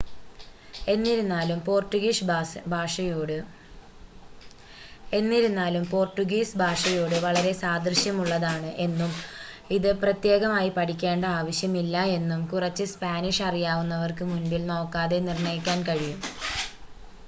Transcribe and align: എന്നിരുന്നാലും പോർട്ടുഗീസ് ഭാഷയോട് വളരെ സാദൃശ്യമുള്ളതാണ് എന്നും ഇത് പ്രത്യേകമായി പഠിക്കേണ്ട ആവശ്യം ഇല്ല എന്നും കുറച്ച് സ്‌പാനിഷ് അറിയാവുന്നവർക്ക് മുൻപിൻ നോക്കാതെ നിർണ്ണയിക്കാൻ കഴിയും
എന്നിരുന്നാലും 0.87 1.59
പോർട്ടുഗീസ് 5.89 6.55
ഭാഷയോട് 6.59 7.17
വളരെ 7.25 7.51
സാദൃശ്യമുള്ളതാണ് 7.61 8.71
എന്നും 8.85 9.13
ഇത് 9.71 9.89
പ്രത്യേകമായി 10.01 10.71
പഠിക്കേണ്ട 10.77 11.25
ആവശ്യം 11.37 11.75
ഇല്ല 11.83 11.95
എന്നും 12.17 12.41
കുറച്ച് 12.51 12.87
സ്‌പാനിഷ് 12.93 13.45
അറിയാവുന്നവർക്ക് 13.49 14.25
മുൻപിൻ 14.31 14.65
നോക്കാതെ 14.73 15.19
നിർണ്ണയിക്കാൻ 15.29 15.81
കഴിയും 15.89 16.19